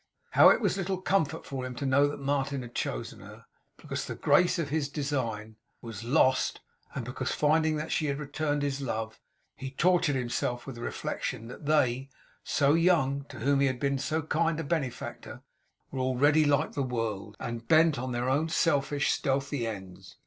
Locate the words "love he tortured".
8.81-10.15